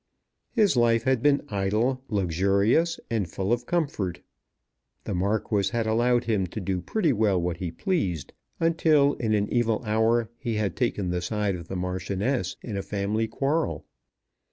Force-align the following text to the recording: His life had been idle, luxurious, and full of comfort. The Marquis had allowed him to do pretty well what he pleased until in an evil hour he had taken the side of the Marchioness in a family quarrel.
His 0.49 0.75
life 0.75 1.03
had 1.03 1.21
been 1.21 1.43
idle, 1.49 2.01
luxurious, 2.09 2.99
and 3.11 3.29
full 3.29 3.53
of 3.53 3.67
comfort. 3.67 4.21
The 5.03 5.13
Marquis 5.13 5.69
had 5.73 5.85
allowed 5.85 6.23
him 6.23 6.47
to 6.47 6.59
do 6.59 6.81
pretty 6.81 7.13
well 7.13 7.39
what 7.39 7.57
he 7.57 7.69
pleased 7.69 8.33
until 8.59 9.13
in 9.13 9.35
an 9.35 9.47
evil 9.53 9.79
hour 9.85 10.31
he 10.39 10.55
had 10.55 10.75
taken 10.75 11.11
the 11.11 11.21
side 11.21 11.55
of 11.55 11.67
the 11.67 11.75
Marchioness 11.75 12.55
in 12.63 12.75
a 12.77 12.81
family 12.81 13.27
quarrel. 13.27 13.85